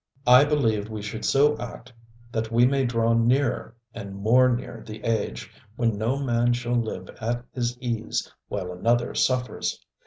I 0.25 0.45
believe 0.45 0.89
we 0.89 1.03
should 1.03 1.23
so 1.23 1.55
act 1.59 1.93
that 2.31 2.51
we 2.51 2.65
may 2.65 2.85
draw 2.85 3.13
nearer 3.13 3.75
and 3.93 4.15
more 4.15 4.49
near 4.49 4.83
the 4.83 5.03
age 5.03 5.51
when 5.75 5.95
no 5.95 6.17
man 6.17 6.53
shall 6.53 6.73
live 6.81 7.11
at 7.21 7.45
his 7.53 7.77
ease 7.79 8.33
while 8.47 8.71
another 8.71 9.13
suffers. 9.13 9.85